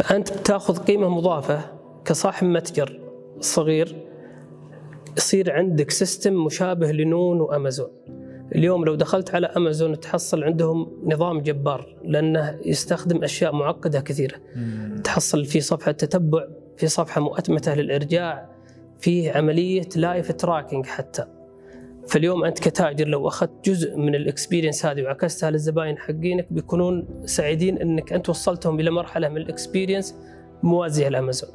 فأنت 0.00 0.38
بتاخذ 0.38 0.78
قيمة 0.78 1.08
مضافة 1.08 1.60
كصاحب 2.04 2.46
متجر 2.46 3.00
صغير 3.40 4.06
يصير 5.16 5.52
عندك 5.52 5.90
system 5.90 6.44
مشابه 6.44 6.92
لنون 6.92 7.40
وأمازون. 7.40 7.90
اليوم 8.54 8.84
لو 8.84 8.94
دخلت 8.94 9.34
على 9.34 9.46
أمازون 9.46 10.00
تحصل 10.00 10.44
عندهم 10.44 10.92
نظام 11.04 11.40
جبار 11.40 11.96
لأنه 12.04 12.58
يستخدم 12.64 13.24
أشياء 13.24 13.54
معقدة 13.54 14.00
كثيرة. 14.00 14.36
تحصل 15.04 15.44
في 15.44 15.60
صفحة 15.60 15.92
تتبع 15.92 16.44
في 16.76 16.86
صفحة 16.86 17.20
مؤتمتة 17.20 17.74
للإرجاع 17.74 18.48
في 18.98 19.30
عملية 19.30 19.88
live 19.96 20.32
tracking 20.32 20.86
حتى. 20.86 21.24
فاليوم 22.10 22.44
أنت 22.44 22.58
كتاجر 22.58 23.08
لو 23.08 23.28
أخذت 23.28 23.50
جزء 23.64 23.96
من 23.96 24.14
ال 24.14 24.21
experience 24.21 24.86
هذه 24.86 25.02
وعكستها 25.02 25.50
للزباين 25.50 25.98
حقينك 25.98 26.46
بيكونون 26.50 27.08
سعيدين 27.24 27.78
إنك 27.78 28.12
أنت 28.12 28.28
وصلتهم 28.28 28.80
إلى 28.80 28.90
مرحلة 28.90 29.28
من 29.28 29.36
ال 29.36 29.43
experience 29.43 30.14
موازية 30.62 31.08
لأمازون. 31.08 31.50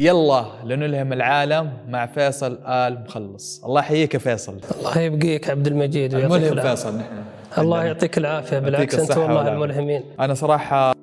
يلا 0.00 0.44
لنلهم 0.64 1.12
العالم 1.12 1.72
مع 1.88 2.06
فيصل 2.06 2.58
آل 2.66 3.04
مخلص 3.04 3.64
الله 3.64 3.80
يحييك 3.80 4.14
يا 4.14 4.18
فيصل 4.18 4.60
الله 4.78 4.98
يبقيك 4.98 5.50
عبد 5.50 5.66
المجيد 5.66 6.14
ويعطيك 6.14 6.42
الملهم. 6.42 6.66
فيصل 6.66 6.96
نحن 6.96 7.22
الله 7.58 7.84
يعطيك 7.84 8.18
العافية 8.18 8.58
بالعكس 8.58 8.94
انت 8.94 9.10
والله 9.10 9.26
والعافية. 9.26 9.52
الملهمين 9.52 10.02
أنا 10.20 10.34
صراحة 10.34 11.01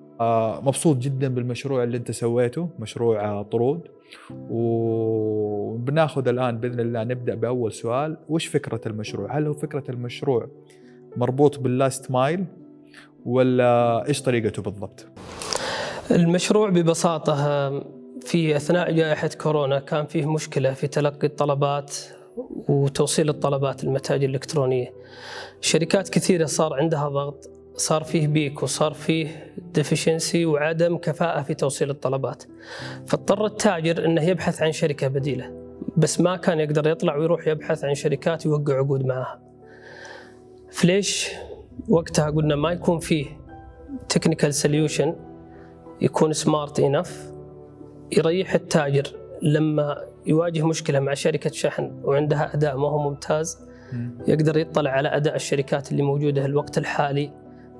مبسوط 0.64 0.98
جدا 0.98 1.28
بالمشروع 1.28 1.84
اللي 1.84 1.98
أنت 1.98 2.12
سويته 2.12 2.70
مشروع 2.80 3.26
آه، 3.26 3.41
طرود. 3.41 3.82
وبناخذ 4.50 6.28
الآن 6.28 6.58
بإذن 6.58 6.80
الله 6.80 7.04
نبدأ 7.04 7.36
بأول 7.36 7.72
سؤال. 7.73 8.18
وش 8.30 8.45
فكرة 8.45 8.82
المشروع؟ 8.86 9.38
هل 9.38 9.48
هو 9.48 9.54
فكرة 9.54 9.84
المشروع 9.90 10.48
مربوط 11.18 11.59
بال 11.59 11.77
last 11.77 12.12
mile 12.12 12.45
ولا 13.26 14.08
إيش 14.08 14.22
طريقته 14.22 14.62
بالضبط؟ 14.62 15.06
المشروع 16.11 16.70
ببساطة 16.70 17.70
في 18.22 18.56
أثناء 18.56 18.92
جائحة 18.92 19.30
كورونا 19.42 19.80
كان 19.80 20.06
فيه 20.06 20.26
مشكلة 20.33 20.73
في 20.73 20.88
تلقي 20.88 21.28
الطلبات 21.28 21.95
وتوصيل 22.70 23.30
الطلبات 23.30 23.83
المتاجر 23.83 24.26
الإلكترونية. 24.26 24.94
شركات 25.61 26.09
كثيرة 26.09 26.45
صار 26.45 26.73
عندها 26.73 27.09
ضغط 27.09 27.58
صار 27.80 28.03
فيه 28.03 28.27
peak 28.28 28.64
وصار 28.63 28.94
فيه 28.94 29.53
deficiency 29.73 30.45
وعدم 30.45 30.97
كفاءة 30.97 31.41
في 31.41 31.53
توصيل 31.53 31.89
الطلبات. 31.89 32.44
فاضطر 33.08 33.45
التاجر 33.45 34.05
أنه 34.05 34.21
يبحث 34.21 34.61
عن 34.61 34.71
شركة 34.71 35.08
بديلة 35.08 35.53
بس 35.97 36.21
ما 36.21 36.36
كان 36.38 36.59
يقدر 36.59 36.88
يطلع 36.88 37.16
ويروح 37.16 37.47
يبحث 37.47 37.83
عن 37.83 37.95
شركات 37.95 38.45
يوقع 38.45 38.77
عقود 38.77 39.05
معها 39.05 39.39
فليش 40.71 41.30
وقتها 41.89 42.30
قلنا 42.30 42.55
ما 42.55 42.71
يكون 42.71 42.99
فيه 42.99 43.25
technical 44.09 44.53
solution 44.53 45.16
يكون 46.02 46.33
smart 46.33 46.80
enough 46.80 47.31
يريح 48.17 48.53
التاجر 48.53 49.08
لما 49.41 49.97
يواجه 50.25 50.67
مشكلة 50.67 50.99
مع 50.99 51.14
شركة 51.14 51.52
شحن 51.52 52.02
وعندها 52.03 52.53
أداء 52.53 52.77
ما 52.77 52.88
هو 52.88 53.09
ممتاز 53.09 53.58
يقدر 54.27 54.58
يطلع 54.58 54.91
على 54.91 55.09
أداء 55.09 55.36
الشركات 55.36 55.91
اللي 55.91 56.03
موجودة 56.03 56.45
الوقت 56.45 56.77
الحالي. 56.77 57.31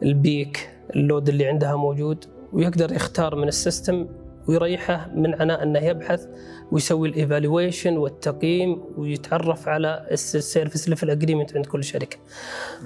ال 0.04 0.17
peak 0.17 0.70
ال 0.96 1.02
load 1.02 1.30
اللي 1.30 1.46
عندها 1.48 1.76
موجود 1.76 2.26
ويقدر 2.54 2.92
يختار 2.92 3.36
من 3.36 3.48
ال 3.48 3.56
system 3.56 4.08
ويريحه 4.48 5.10
من 5.16 5.42
عناء 5.42 5.64
إنه 5.64 5.80
يبحث 5.80 6.26
ويسوي 6.72 7.10
ال 7.10 7.18
evaluation 7.18 7.98
والتقييم 7.98 8.82
ويتعرف 8.98 9.68
على 9.68 10.08
ال 10.12 10.21
service 10.22 10.90
level 10.90 11.10
agreement 11.10 11.56
عند 11.56 11.66
كل 11.66 11.84
شركة. 11.84 12.18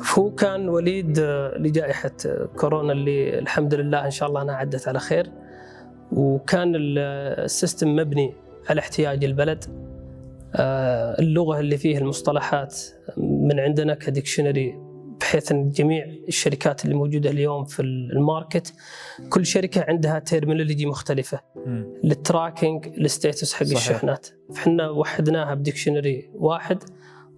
فهو 0.03 0.31
كان 0.31 0.69
وليد 0.69 1.19
لجائحة 1.57 2.11
كورونا 2.57 2.93
اللي 2.93 3.39
الحمد 3.39 3.73
لله 3.73 4.05
إن 4.05 4.11
شاء 4.11 4.29
الله 4.29 4.41
أنها 4.41 4.55
عدت 4.55 4.87
على 4.87 4.99
خير 4.99 5.31
وكان 6.11 6.75
ال- 6.75 6.99
ال 7.43 7.51
system 7.51 7.95
مبني 7.95 8.33
على 8.69 8.79
احتياج 8.79 9.23
البلد 9.23 9.63
آه، 10.55 11.15
اللغة 11.19 11.59
اللي 11.59 11.77
فيه 11.77 11.97
المصطلحات 11.97 12.75
من 13.17 13.59
عندنا 13.59 13.93
ك 13.95 14.03
dictionary 14.03 14.75
بحيث 15.23 15.51
إن 15.51 15.69
جميع 15.69 16.05
الشركات 16.27 16.85
اللي 16.85 16.95
موجودة 16.95 17.29
اليوم 17.29 17.65
في 17.65 17.81
ال 17.81 17.94
market 17.94 18.73
كل 19.29 19.45
شركة 19.45 19.85
عندها 19.87 20.19
terminology 20.19 20.85
مختلفة. 20.85 21.39
لل 22.03 22.20
tracking 22.20 22.87
ال 22.87 22.97
status 22.97 23.53
حق 23.53 23.63
صحيح. 23.63 23.77
الشحنات. 23.77 24.27
فإحنا 24.53 24.89
وحدناها 24.89 25.53
ب 25.53 25.60
dictionary 25.60 26.29
واحد 26.33 26.83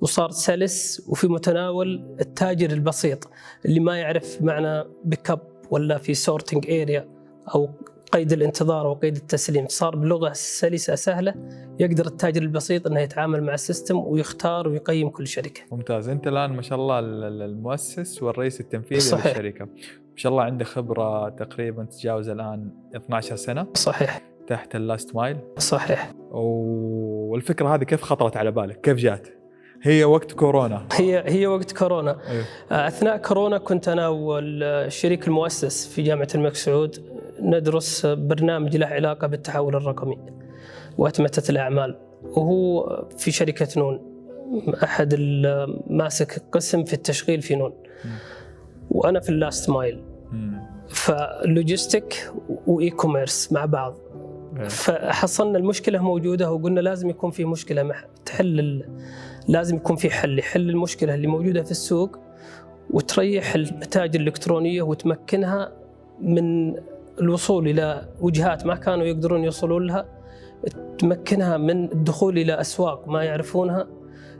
وصار 0.02 0.32
سلس 0.32 1.06
وفي 1.08 1.28
متناول 1.28 2.16
التاجر 2.22 2.72
البسيط 2.72 3.30
اللي 3.66 3.80
ما 3.80 3.98
يعرف 3.98 4.42
معنى 4.42 4.84
pick 5.04 5.30
up 5.32 5.42
ولا 5.70 5.98
في 5.98 6.14
sorting 6.14 6.70
area 6.72 7.10
أو 7.56 7.70
قيد 8.16 8.34
الانتظار 8.34 8.88
وقيد 8.88 9.16
التسليم. 9.16 9.68
صار 9.68 9.96
بلغة 9.96 10.34
سلسة 10.34 10.96
سهلة 10.96 11.34
يقدر 11.80 12.06
التاجر 12.06 12.42
البسيط 12.42 12.88
إنه 12.88 13.00
يتعامل 13.00 13.44
مع 13.44 13.54
ال 13.54 13.60
system 13.60 13.98
ويختار 13.98 14.68
ويقيم 14.68 15.10
كل 15.10 15.28
شركة. 15.28 15.62
ممتاز. 15.72 16.10
أنت 16.10 16.28
الآن 16.28 16.54
ما 16.54 16.62
شاء 16.62 16.80
الله 16.80 17.00
ال- 17.00 17.24
ال- 17.24 17.42
المؤسس 17.42 18.24
والرئيس 18.24 18.62
التنفيذي 18.62 19.02
صحيح. 19.02 19.28
للشركة. 19.38 19.66
ما 19.66 20.16
شاء 20.22 20.32
الله 20.32 20.44
عندك 20.44 20.66
خبرة 20.66 21.30
تقريبا 21.30 21.84
تتجاوز 21.84 22.30
الآن 22.30 22.70
12 22.96 23.36
سنة. 23.36 23.68
صحيح. 23.74 24.22
تحت 24.48 24.76
ال 24.76 24.84
last 24.84 25.16
mile. 25.16 25.38
صحيح. 25.58 26.14
والفكرة 26.32 27.76
هذه 27.76 27.84
كيف 27.84 28.02
خطرت 28.02 28.38
على 28.38 28.52
بالك؟ 28.52 28.82
كيف 28.82 28.98
جات؟ 28.98 29.28
هي 29.84 30.04
وقت 30.04 30.32
كورونا. 30.32 30.88
هي 30.92 31.24
هي 31.28 31.48
وقت 31.48 31.72
كورونا. 31.72 32.18
أيوه. 32.30 32.46
أثناء 32.88 33.18
كورونا 33.18 33.58
كنت 33.58 33.88
أنا 33.88 34.08
والشريك 34.08 35.28
المؤسس 35.28 35.88
في 35.88 36.02
جامعة 36.02 36.28
الملك 36.36 36.56
سعود 36.56 37.15
ندرس 37.42 38.06
برنامج 38.06 38.78
له 38.78 38.86
علاقة 38.88 39.28
بالتحول 39.28 39.76
الرقمي 39.76 40.18
وأتمتة 40.98 41.52
الأعمال 41.52 42.00
وهو 42.24 42.86
في 43.18 43.32
شركة 43.32 43.68
نون 43.78 44.02
ال- 45.00 45.84
ماسك 45.88 46.42
قسم 46.52 46.84
في 46.84 46.94
التشغيل 46.94 47.42
في 47.42 47.56
نون 47.56 47.74
وأنا 48.92 49.20
في 49.20 49.30
ال 49.30 49.38
last 49.38 49.70
mile. 49.70 50.02
ف 50.90 51.06
logistic 51.06 52.32
و 52.68 52.90
e-commerce 52.90 53.52
مع 53.54 53.66
بعض 53.66 53.98
أيوه. 54.58 54.68
فحصلنا 54.68 55.58
المشكلة 55.58 56.00
موجودة 56.04 56.52
وقلنا 56.52 56.80
لازم 56.80 57.10
يكون 57.10 57.32
في 57.32 57.46
مشكلة 57.46 57.84
مح... 57.84 58.06
تحل. 58.26 58.84
لازم 59.48 59.76
يكون 59.76 59.96
في 59.96 60.10
حل 60.10 60.40
يحل 60.40 60.70
المشكلة 60.70 61.14
اللي 61.16 61.28
موجودة 61.28 61.64
في 61.64 61.72
السوق 61.72 62.20
وتريح 62.90 63.56
المتاجر 63.56 64.20
الإلكترونية 64.20 64.82
وتمكنها 64.82 65.72
من 66.22 66.76
الوصول 67.20 67.68
إلى 67.68 68.10
وجهات 68.22 68.66
ما 68.66 68.76
كانوا 68.76 69.06
يقدرون 69.06 69.44
يوصلون 69.44 69.88
لها 69.88 70.06
تمكنها 71.00 71.58
من 71.58 71.92
الدخول 71.92 72.38
إلى 72.38 72.62
أسواق 72.62 73.08
ما 73.08 73.24
يعرفونها. 73.24 73.88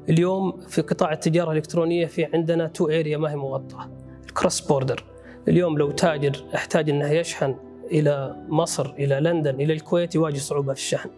اليوم 0.10 0.58
في 0.58 0.82
قطاع 0.82 1.14
التجارة 1.14 1.52
الإلكترونية 1.52 2.06
في 2.06 2.26
عندنا 2.34 2.68
two 2.68 2.88
area 2.88 3.18
ما 3.18 3.32
هي 3.32 3.36
مغطاة 3.36 3.90
ال 4.28 4.33
cross 4.33 4.60
border 4.62 5.04
اليوم 5.48 5.78
لو 5.78 5.92
تاجر 5.92 6.44
احتاج 6.56 6.90
إنه 6.90 7.12
يشحن 7.12 7.56
إلى 7.92 8.36
مصر 8.50 8.94
إلى 9.00 9.20
لندن 9.20 9.56
إلى 9.56 9.74
الكويت 9.74 10.16
يواجه 10.16 10.38
صعوبة 10.38 10.74
في 10.74 10.80
الشحن. 10.80 11.10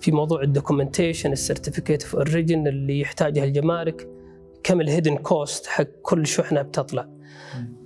في 0.00 0.12
موضوع 0.12 0.42
ال 0.42 0.48
documentation 0.48 1.32
ال 1.32 1.38
certificate 1.38 2.02
of 2.02 2.16
origin 2.16 2.66
اللي 2.66 3.00
يحتاجها 3.00 3.44
الجمارك 3.44 4.08
كم 4.62 4.80
ال 4.80 4.85
hidden 4.85 5.16
cost 5.16 5.66
حق 5.66 5.86
كل 6.02 6.26
شحنة 6.26 6.62
بتطلع. 6.62 7.08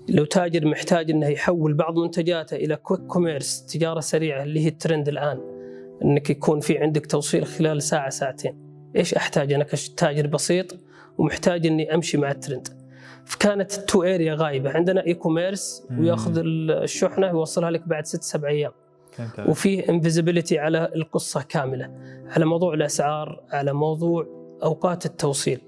لو 0.09 0.25
تاجر 0.25 0.67
محتاج 0.67 1.11
إنه 1.11 1.29
يحول 1.29 1.75
بعض 1.75 1.99
منتجاته 1.99 2.57
إلى 2.57 2.77
quick 2.77 3.01
commerce 3.01 3.67
تجارة 3.67 4.01
سريعة 4.01 4.43
اللي 4.43 4.61
هي 4.61 4.69
الترند 4.69 5.09
الآن 5.09 5.41
إنك 6.05 6.31
يكون 6.31 6.61
في 6.61 6.79
عندك 6.79 7.07
توصيل 7.07 7.47
خلال 7.47 7.83
ساعة 7.83 8.11
ساعتين. 8.11 8.59
إيش 8.97 9.15
أحتاج؟ 9.15 9.53
أنا 9.53 9.65
كتاجر 9.65 10.27
بسيط 10.27 10.77
ومحتاج 11.19 11.67
إني 11.67 11.95
أمشي 11.95 12.19
مع 12.19 12.31
الترند. 12.31 12.69
فكانت 13.25 13.79
ال 13.79 13.85
two 13.85 14.03
area 14.03 14.35
غايبة. 14.35 14.71
عندنا 14.71 15.07
e-commerce. 15.07 15.87
ويأخذ 15.99 16.43
الشحنة 16.45 17.29
يوصلها 17.29 17.71
لك 17.71 17.89
بعد 17.89 18.07
ست 18.07 18.23
سبع 18.23 18.49
أيام. 18.49 18.73
وفيه 19.49 19.89
invisibility 19.89 20.59
على 20.59 20.89
القصة 20.97 21.43
كاملة 21.43 21.91
على 22.27 22.45
موضوع 22.45 22.75
الأسعار 22.75 23.45
على 23.51 23.73
موضوع 23.73 24.27
أوقات 24.63 25.07
التوصيل. 25.07 25.61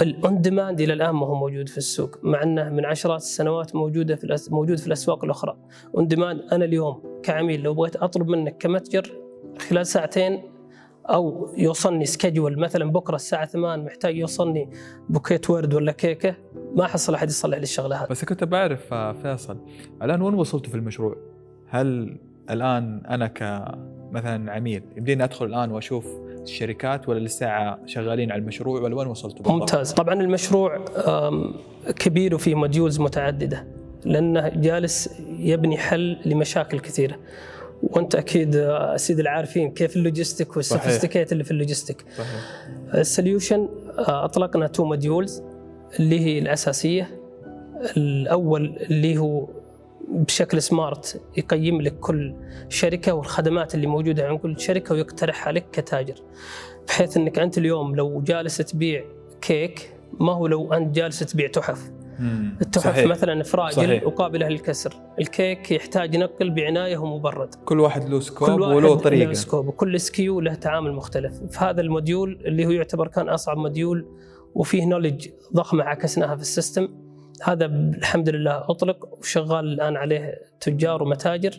ال 0.00 0.13
on 0.13 0.40
demand 0.40 0.80
إلى 0.80 0.92
الآن 0.92 1.10
ما 1.10 1.26
هو 1.26 1.34
موجود 1.34 1.68
في 1.68 1.78
السوق 1.78 2.18
مع 2.22 2.42
إنه 2.42 2.70
من 2.70 2.84
عشرات 2.84 3.20
السنوات 3.20 3.74
موجودة 3.74 4.16
في 4.16 4.24
الأس... 4.24 4.52
موجود 4.52 4.78
في 4.78 4.86
الأسواق 4.86 5.24
الأخرى 5.24 5.56
on 5.96 6.06
demand 6.06 6.40
أنا 6.52 6.64
اليوم 6.64 7.20
كعميل 7.22 7.62
لو 7.62 7.74
بغيت 7.74 7.96
أطلب 7.96 8.28
منك 8.28 8.56
كمتجر 8.56 9.12
خلال 9.68 9.86
ساعتين 9.86 10.42
أو 11.06 11.54
يوصلني 11.56 12.04
schedule 12.04 12.58
مثلا 12.58 12.92
بكرة 12.92 13.16
الساعة 13.16 13.46
8 13.46 13.84
محتاج 13.84 14.16
يوصلني 14.16 14.70
bouquet 15.08 15.50
ورد 15.50 15.74
ولا 15.74 15.92
كيكة 15.92 16.34
ما 16.74 16.86
حصل 16.86 17.14
أحد 17.14 17.28
يصلح 17.28 17.58
لي 17.58 17.62
الشغلة 17.62 17.96
هذه 17.96 18.08
بس 18.10 18.24
كنت 18.24 18.44
بعرف 18.44 18.92
آه، 18.92 19.12
فيصل 19.12 19.58
الآن 20.02 20.22
وين 20.22 20.34
وصلتوا 20.34 20.70
في 20.70 20.76
المشروع؟ 20.76 21.16
هل 21.68 22.18
الآن 22.50 23.06
أنا 23.06 23.26
كمثلا 23.26 24.52
عميل 24.52 24.82
يمديني 24.96 25.24
أدخل 25.24 25.46
الآن 25.46 25.70
وأشوف 25.70 26.06
الشركات 26.42 27.08
ولا 27.08 27.18
لسه 27.18 27.76
شغالين 27.86 28.32
على 28.32 28.40
المشروع 28.40 28.80
ولا 28.80 28.96
وين 28.96 29.06
وصلتوا 29.06 29.38
بالضبط؟ 29.38 29.60
ممتاز. 29.60 29.92
طبعا 29.92 30.14
المشروع 30.14 30.84
كبير 31.98 32.34
وفيه 32.34 32.54
modules 32.54 33.00
متعددة. 33.00 33.66
لأنه 34.04 34.48
جالس 34.48 35.20
يبني 35.38 35.76
حل 35.76 36.18
لمشاكل 36.26 36.80
كثيرة. 36.80 37.16
وأنت 37.82 38.14
أكيد 38.14 38.56
آه، 38.56 38.96
سيد 38.96 39.20
العارفين 39.20 39.70
كيف 39.70 39.96
ال 39.96 40.03
logistic 40.03 40.56
وال 40.56 40.67
sophisticate 40.67 41.32
اللي 41.32 41.44
في 41.44 41.50
ال 41.50 41.56
logistic 41.56 42.04
ال 42.94 43.02
solution 43.02 43.68
آه، 43.98 44.24
أطلقنا 44.24 44.66
two 44.66 44.84
modules 44.84 45.42
اللي 46.00 46.20
هي 46.20 46.38
الأساسية. 46.38 47.10
الأول 47.96 48.76
اللي 48.90 49.18
هو 49.18 49.48
بشكل 50.08 50.62
smart 50.62 51.20
يقيم 51.36 51.80
لك 51.80 52.00
كل 52.00 52.34
شركة 52.68 53.12
والخدمات 53.12 53.74
اللي 53.74 53.86
موجودة 53.86 54.28
عند 54.28 54.38
كل 54.38 54.60
شركة 54.60 54.94
ويقترحها 54.94 55.52
لك 55.52 55.66
كتاجر. 55.72 56.14
بحيث 56.88 57.16
إنك 57.16 57.38
أنت 57.38 57.58
اليوم 57.58 57.96
لو 57.96 58.20
جالس 58.20 58.56
تبيع 58.56 59.04
كيك 59.40 59.94
ما 60.20 60.32
هو 60.32 60.46
لو 60.46 60.72
أنت 60.72 60.96
جالس 60.96 61.18
تبيع 61.18 61.48
تحف. 61.48 61.90
التحف 62.60 62.84
صحيح. 62.84 63.06
مثلا 63.06 63.42
fragile 63.42 63.74
صحيح. 63.74 64.06
وقابله 64.06 64.48
للكسر 64.48 64.94
الكيك 65.20 65.70
يحتاج 65.70 66.16
نقل 66.16 66.50
بعناية 66.50 66.98
ومبرد. 66.98 67.54
كل 67.54 67.80
واحد 67.80 68.08
له 68.08 68.20
scope 68.20 68.48
وله 68.48 68.80
له 68.80 68.94
طريقة. 68.94 69.32
scope 69.32 69.66
وكل 69.66 70.00
SKU 70.00 70.40
له 70.40 70.54
تعامل 70.54 70.92
مختلف. 70.92 71.40
فهذا 71.50 71.80
ال 71.80 71.88
module 71.88 72.38
اللي 72.44 72.66
هو 72.66 72.70
يعتبر 72.70 73.08
كان 73.08 73.28
أصعب 73.28 73.56
module 73.56 74.06
وفيه 74.54 74.84
knowledge 74.84 75.28
ضخمة 75.54 75.84
عكسناها 75.84 76.36
في 76.36 76.42
ال 76.42 76.48
system. 76.48 76.88
هذا 77.42 77.66
الحمد 77.66 78.28
لله 78.28 78.70
أطلق 78.70 79.18
وشغال 79.18 79.64
الآن 79.72 79.96
عليه 79.96 80.38
تجار 80.60 81.02
ومتاجر 81.02 81.54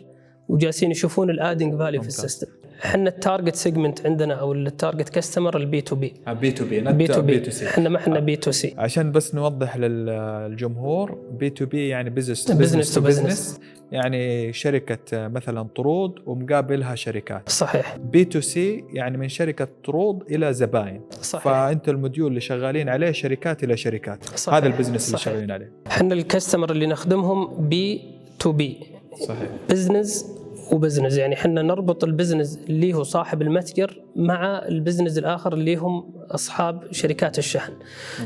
وجالسين 0.48 0.90
يشوفون 0.90 1.30
ال 1.30 1.37
adding 1.37 1.78
value 1.78 2.02
في. 2.02 2.08
ال 2.08 2.13
system 2.13 2.46
إحنا 2.84 3.08
ال 3.08 3.15
target 3.15 3.54
segment 3.54 4.06
عندنا 4.06 4.34
أو 4.34 4.52
ال 4.52 4.60
target 4.60 5.08
customer 5.08 5.56
ال 5.56 5.68
B 5.68 5.80
to 5.80 5.96
B 5.96 6.14
B 6.26 6.50
to 6.50 6.64
B 6.64 6.80
B 6.80 7.06
to 7.06 7.22
B 7.22 7.42
إحنا 7.66 7.88
ما 7.88 7.98
إحنا 7.98 8.20
B 8.20 8.36
to 8.36 8.50
C 8.50 8.74
عشان 8.78 9.12
بس 9.12 9.34
نوضح 9.34 9.76
للجمهور 9.76 11.18
B 11.30 11.50
to 11.50 11.66
B 11.66 11.88
يعني 11.88 12.10
business 12.10 12.50
business 12.50 12.94
to. 12.94 13.00
business 13.00 13.60
يعني 13.92 14.52
شركة 14.52 15.28
مثلا 15.28 15.68
طرود 15.76 16.14
ومقابلها 16.26 16.94
شركات. 16.94 17.48
صحيح. 17.48 17.96
B 17.96 18.24
to 18.24 18.40
C 18.40 18.84
يعني 18.92 19.18
من 19.18 19.28
شركة 19.28 19.68
طرود 19.84 20.22
إلى 20.30 20.52
زباين. 20.52 21.00
صحيح. 21.22 21.44
فأنت 21.44 21.88
ال 21.88 21.94
module 21.94 22.28
اللي 22.28 22.40
شغالين 22.40 22.88
عليه 22.88 23.12
شركات 23.12 23.64
إلى 23.64 23.76
شركات. 23.76 24.24
صحيح. 24.24 24.56
هذا 24.56 24.66
ال 24.66 24.70
business 24.70 25.06
اللي 25.06 25.18
صحيح. 25.18 25.34
شغالين 25.34 25.50
عليه. 25.50 25.72
إحنا 25.86 26.14
ال 26.14 26.20
customer 26.20 26.70
اللي 26.70 26.86
نخدمهم 26.86 27.68
B 27.68 28.02
to 28.38 28.52
B 28.52 28.80
صحيح. 29.28 29.48
business 29.70 30.26
و 30.72 30.77
business 30.77 31.16
يعني 31.16 31.34
إحنا 31.34 31.62
نربط 31.62 32.04
ال 32.04 32.10
business 32.10 32.58
اللي 32.68 32.94
هو 32.94 33.02
صاحب 33.02 33.42
المتجر 33.42 34.02
مع 34.16 34.58
ال 34.68 34.74
business 34.74 35.18
الآخر 35.18 35.52
اللي 35.54 35.76
هم 35.76 36.12
أصحاب 36.30 36.92
شركات 36.92 37.38
الشحن. 37.38 37.72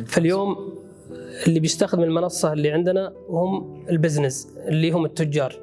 فاليوم 0.06 0.56
اللي 1.46 1.60
بيستخدم 1.60 2.02
المنصة 2.02 2.52
اللي 2.52 2.70
عندنا 2.70 3.12
هم 3.28 3.84
ال 3.90 3.97
business 3.97 4.48
اللي 4.68 4.90
هم 4.90 5.04
التجار 5.04 5.54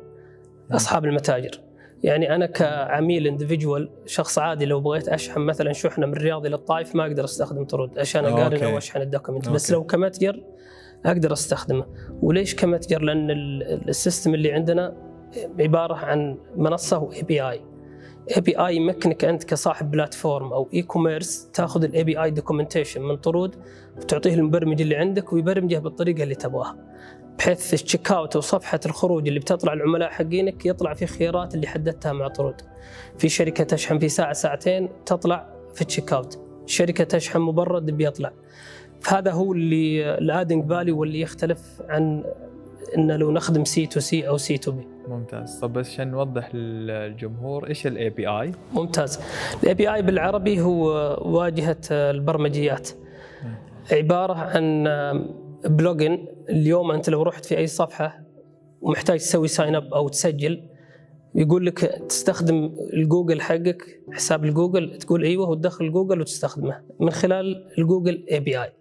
أصحاب 0.71 1.05
المتاجر. 1.05 1.59
يعني 2.03 2.35
أنا 2.35 2.45
كعميل 2.45 3.27
individual 3.27 3.89
شخص 4.05 4.39
عادي 4.39 4.65
لو 4.65 4.81
بغيت 4.81 5.09
أشحن 5.09 5.39
مثلا 5.41 5.73
شحنه 5.73 6.05
من 6.05 6.13
الرياض 6.13 6.45
إلى 6.45 6.55
الطائف 6.55 6.95
ما 6.95 7.05
أقدر 7.05 7.23
أستخدم 7.23 7.63
طرود. 7.65 7.99
عشان 7.99 8.25
اقارن. 8.25 8.63
أو 8.63 8.77
أشحن 8.77 9.01
ال 9.01 9.06
document 9.06 9.49
بس. 9.49 9.71
لو 9.71 9.83
كمتجر 9.83 10.43
أقدر 11.05 11.33
أستخدمه. 11.33 11.85
وليش 12.21 12.55
كمتجر؟ 12.55 13.01
لأن 13.01 13.31
ال- 13.31 13.89
ال 13.89 13.95
system 13.95 14.33
اللي 14.33 14.51
عندنا 14.51 14.95
عبارة 15.59 15.95
عن 15.95 16.37
منصة 16.55 16.97
و 16.97 17.21
API 17.21 17.41
API 17.41 18.75
يمكنك 18.75 19.25
أنت 19.25 19.43
كصاحب 19.43 19.91
platform 19.91 20.53
أو 20.53 20.69
e-commerce 20.73 21.49
تاخذ 21.53 21.83
ال 21.83 22.03
API 22.03 22.23
documentation 22.23 23.01
من 23.01 23.15
طرود 23.17 23.55
وتعطيه 23.97 24.33
المبرمج 24.33 24.81
اللي 24.81 24.95
عندك 24.95 25.33
ويبرمجه 25.33 25.77
بالطريقة 25.77 26.23
اللي 26.23 26.35
تبغاها. 26.35 26.77
بحيث 27.37 27.73
ال 27.73 28.11
checkout 28.11 28.35
وصفحه 28.35 28.79
الخروج 28.85 29.27
اللي 29.27 29.39
بتطلع 29.39 29.73
العملاء 29.73 30.09
حقينك 30.09 30.65
يطلع 30.65 30.93
في 30.93 31.05
خيارات 31.05 31.55
اللي 31.55 31.67
حددتها 31.67 32.13
مع 32.13 32.27
طرود. 32.27 32.61
في 33.17 33.29
شركة 33.29 33.63
تشحن 33.63 33.99
في 33.99 34.09
ساعة 34.09 34.33
ساعتين 34.33 34.89
تطلع 35.05 35.49
في 35.73 35.81
ال 35.81 36.13
checkout. 36.13 36.39
شركة 36.65 37.03
تشحن 37.03 37.39
مبرد 37.39 37.85
بيطلع. 37.85 38.31
فهذا 39.01 39.31
هو 39.31 39.53
اللي 39.53 40.17
ال 40.17 40.25
adding 40.25 40.69
value 40.69 40.91
واللي 40.91 41.21
يختلف 41.21 41.81
عن 41.89 42.23
ان 42.97 43.11
لو 43.11 43.31
نخدم 43.31 43.65
سي 43.65 43.85
تو 43.85 43.99
سي 43.99 44.27
أو 44.27 44.37
C 44.37 44.57
to 44.57 44.71
B 44.71 44.87
ممتاز. 45.07 45.59
طب 45.59 45.73
بس 45.73 45.89
عشان 45.89 46.11
نوضح 46.11 46.55
للجمهور 46.55 47.67
إيش 47.67 47.87
ال 47.87 48.09
API 48.09 48.51
ممتاز. 48.73 49.19
ال 49.63 49.73
API 49.73 50.01
بالعربي 50.01 50.61
هو 50.61 50.87
واجهة 51.21 51.77
البرمجيات. 51.91 52.89
عبارة 53.91 54.33
عن 54.33 54.83
plugin. 55.65 56.27
اليوم 56.49 56.91
أنت 56.91 57.09
لو 57.09 57.23
رحت 57.23 57.45
في 57.45 57.57
أي 57.57 57.67
صفحة 57.67 58.21
ومحتاج 58.81 59.19
تسوي 59.19 59.47
sign 59.47 59.75
up 59.75 59.93
أو 59.93 60.07
تسجل 60.07 60.61
يقول 61.35 61.65
لك 61.65 61.79
تستخدم 62.09 62.75
الجوجل 62.93 63.41
حقك 63.41 64.01
حساب 64.11 64.45
الجوجل 64.45 64.97
تقول 64.97 65.23
أيوه 65.23 65.49
وتدخل 65.49 65.91
جوجل 65.91 66.21
وتستخدمه 66.21 66.81
من 66.99 67.09
خلال 67.09 67.67
الجوجل 67.77 68.25
اي 68.31 68.39
بي 68.39 68.63
اي 68.63 68.71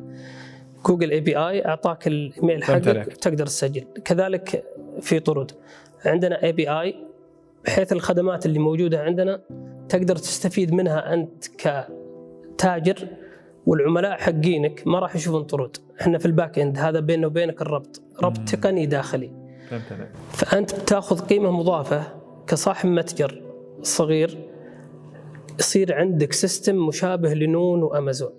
جوجل 0.86 1.10
اي 1.10 1.20
بي 1.20 1.36
اي 1.36 1.66
أعطاك 1.66 2.06
الايميل 2.06 2.64
حقك. 2.64 3.16
تقدر 3.16 3.46
تسجل. 3.46 3.84
كذلك 4.04 4.64
في 5.00 5.20
طرود 5.20 5.52
عندنا 6.04 6.42
API 6.42 6.94
بحيث 7.64 7.92
الخدمات 7.92 8.46
اللي 8.46 8.58
موجودة 8.58 9.00
عندنا 9.00 9.40
تقدر 9.88 10.16
تستفيد 10.16 10.72
منها 10.74 11.14
أنت 11.14 11.44
كتاجر 12.56 13.08
والعملاء 13.66 14.18
حقينك 14.18 14.86
ما 14.86 14.98
راح 14.98 15.16
يشوفون 15.16 15.42
طرود 15.42 15.76
إحنا 16.00 16.18
في 16.18 16.26
ال 16.26 16.33
back 16.33 16.58
end 16.58 16.78
هذا 16.78 17.00
بيننا 17.00 17.26
وبينك 17.26 17.62
الربط. 17.62 18.02
ربط 18.22 18.38
مم. 18.38 18.44
تقني 18.44 18.86
داخلي. 18.86 19.30
فهمت 19.68 19.92
فأنت 20.32 20.80
بتاخذ 20.80 21.20
قيمة 21.20 21.50
مضافة 21.50 22.02
كصاحب 22.46 22.88
متجر 22.88 23.42
صغير 23.82 24.38
يصير 25.58 25.94
عندك 25.94 26.32
system 26.32 26.86
مشابه 26.86 27.34
لنون 27.34 27.82
وأمازون. 27.82 28.32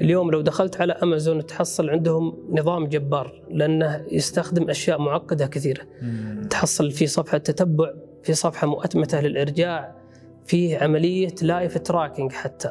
اليوم 0.00 0.30
لو 0.30 0.40
دخلت 0.40 0.80
على 0.80 0.92
أمازون 0.92 1.46
تحصل 1.46 1.90
عندهم 1.90 2.36
نظام 2.52 2.86
جبار 2.86 3.42
لأنه 3.50 4.04
يستخدم 4.12 4.70
أشياء 4.70 4.98
معقدة 5.00 5.46
كثيرة. 5.46 5.82
مم. 6.02 6.46
تحصل 6.50 6.90
في 6.90 7.06
صفحة 7.06 7.38
تتبع 7.38 7.90
في 8.22 8.34
صفحة 8.34 8.66
مؤتمته 8.66 9.20
للإرجاع 9.20 9.94
في 10.46 10.76
عملية 10.76 11.34
live 11.42 11.78
tracking 11.78 12.32
حتى. 12.32 12.70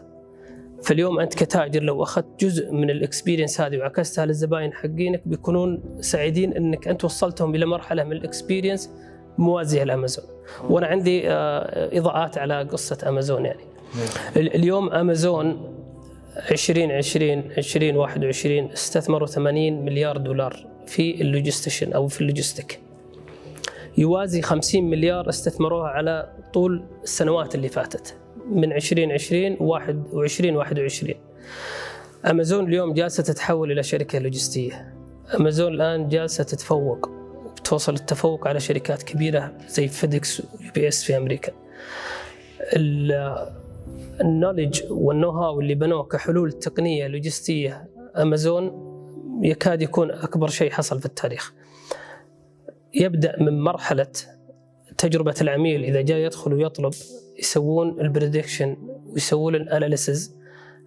فاليوم 0.83 1.19
أنت 1.19 1.33
كتاجر 1.35 1.83
لو 1.83 2.03
أخذت 2.03 2.25
جزء 2.39 2.71
من 2.71 2.89
ال 2.89 2.96
experience 2.96 3.61
هذه 3.61 3.77
وعكستها 3.77 4.25
للزباين 4.25 4.73
حقينك 4.73 5.21
بيكونون 5.25 5.83
سعيدين 5.99 6.53
إنك 6.53 6.87
أنت 6.87 7.05
وصلتهم 7.05 7.55
إلى 7.55 7.65
مرحلة 7.65 8.03
من 8.03 8.11
ال 8.11 8.19
experience 8.19 8.89
موازية 9.37 9.83
لأمازون. 9.83 10.25
وأنا 10.69 10.87
عندي 10.87 11.29
آه، 11.31 11.97
إضاءات 11.99 12.37
على 12.37 12.63
قصة 12.63 12.97
أمازون 13.07 13.45
يعني. 13.45 13.61
ال- 14.37 14.55
اليوم 14.55 14.89
أمازون 14.89 15.76
2020 16.37 17.51
2021 17.57 18.71
استثمروا 18.71 19.27
80 19.27 19.85
مليار 19.85 20.17
دولار 20.17 20.67
في 20.87 21.21
ال 21.21 21.27
logistation 21.27 21.93
أو 21.93 22.07
في 22.07 22.21
ال 22.21 22.27
logistic. 22.27 22.79
يوازي 23.97 24.41
50 24.41 24.89
مليار 24.89 25.29
استثمروها 25.29 25.87
على 25.87 26.29
طول 26.53 26.83
السنوات 27.03 27.55
اللي 27.55 27.69
فاتت. 27.69 28.15
من 28.51 28.73
2020 28.73 29.57
واحد 29.59 30.03
و20 30.11 30.45
21 30.45 31.13
أمازون 32.25 32.67
اليوم 32.67 32.93
جالسة 32.93 33.23
تتحول 33.23 33.71
إلى 33.71 33.83
شركة 33.83 34.19
لوجستية. 34.19 34.93
أمازون 35.39 35.73
الآن 35.73 36.09
جالسة 36.09 36.43
تتفوق 36.43 37.09
توصل 37.63 37.93
التفوق 37.93 38.47
على 38.47 38.59
شركات 38.59 39.03
كبيرة 39.03 39.53
زي 39.67 39.87
فيديكس 39.87 40.39
ويو 40.39 40.71
بي 40.75 40.87
إس 40.87 41.03
في 41.03 41.17
أمريكا. 41.17 41.51
ال 44.21 44.26
knowledge 44.26 44.71
وال 44.71 44.81
know-how 44.89 45.59
اللي 45.59 45.75
بنوه 45.75 46.03
كحلول 46.03 46.51
تقنية 46.51 47.07
لوجستيه 47.07 47.87
امازون 48.15 48.87
يكاد 49.43 49.81
يكون 49.81 50.11
أكبر 50.11 50.47
شيء 50.47 50.71
حصل 50.71 50.99
في 50.99 51.05
التاريخ. 51.05 51.53
يبدأ 52.93 53.35
من 53.41 53.61
مرحلة 53.61 54.11
تجربة 54.97 55.35
العميل 55.41 55.83
إذا 55.83 56.01
جاء 56.01 56.17
يدخل 56.17 56.53
ويطلب 56.53 56.93
يسوون 57.39 58.01
ال 58.01 58.08
prediction 58.08 58.77
ويسوون 59.07 59.55
ال 59.55 59.64
analysis 59.64 60.35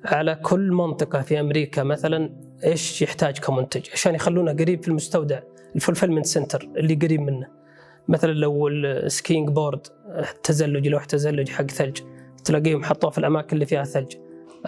على 0.04 0.35
كل 0.35 0.73
منطقة 0.73 1.21
في 1.21 1.40
أمريكا 1.40 1.83
مثلا 1.83 2.30
إيش 2.64 3.02
يحتاج 3.02 3.38
كمنتج 3.38 3.87
عشان 3.92 4.14
يخلونه 4.14 4.52
قريب 4.52 4.83
في 4.83 4.88
المستودع 4.88 5.40
ال 5.75 5.79
fulfillment 5.79 6.27
center 6.27 6.69
اللي 6.76 6.95
قريب 6.95 7.21
منه. 7.21 7.47
مثلا 8.09 8.33
لو 8.33 8.69
ال 8.69 8.80
skiing 8.80 9.49
board 9.49 9.87
تزلج 10.42 10.88
لوح 10.88 11.04
تزلج 11.04 11.49
حق 11.49 11.71
ثلج 11.71 12.00
تلاقيهم 12.45 12.85
حطوه 12.85 13.11
في 13.11 13.19
الأماكن 13.19 13.55
اللي 13.55 13.67
فيها 13.67 13.85
ثلج. 13.85 14.15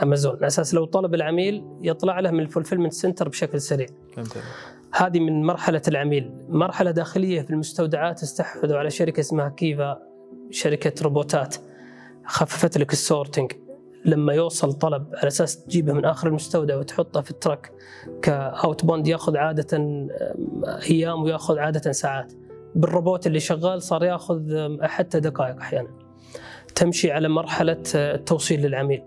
امازون 0.02 0.37
على 0.37 0.47
أساس 0.47 0.75
لو 0.75 0.85
طلب 0.85 1.14
العميل 1.14 1.64
يطلع 1.83 2.21
له 2.21 2.31
من 2.31 2.41
ال 2.40 2.45
fulfillment 2.45 2.92
center 2.92 3.28
بشكل 3.29 3.61
سريع. 3.61 3.87
هذه 4.95 5.21
من 5.21 5.43
مرحلة 5.43 5.83
العميل. 5.88 6.33
مرحلة 6.49 6.91
داخلية 6.91 7.41
في 7.41 7.50
المستودعات 7.50 8.23
استحوذوا 8.23 8.79
على 8.79 8.91
شركة 8.91 9.21
اسمها 9.21 9.49
كيفا 9.49 9.99
شركة 10.50 11.02
روبوتات. 11.02 11.57
خففت 12.26 12.79
لك 12.79 12.93
ال 12.92 13.00
sorting 13.00 13.52
لما 14.05 14.33
يوصل 14.33 14.73
طلب 14.73 15.07
على 15.14 15.29
أساس 15.29 15.64
تجيبه 15.64 15.93
من 15.93 16.05
آخر 16.05 16.29
المستودع 16.29 16.76
وتحطه 16.76 17.21
في 17.21 17.31
ال 17.30 17.73
truck 18.23 18.85
outbound 18.85 19.09
ياخذ 19.09 19.37
عادة 19.37 19.79
أيام 20.91 21.23
وياخذ 21.23 21.59
عادة 21.59 21.93
ساعات. 21.93 22.33
بالروبوت 22.75 23.26
اللي 23.26 23.41
شغال 23.41 23.83
صار 23.83 24.05
ياخذ 24.05 24.43
حتى 24.83 25.21
دقائق 25.21 25.57
أحيانا. 25.57 25.88
تمشي 26.75 27.12
على 27.12 27.29
مرحلة 27.29 27.83
التوصيل 27.95 28.67
للعميل. 28.67 29.02